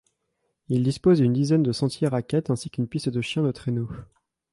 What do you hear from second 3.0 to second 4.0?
de chiens de traineaux.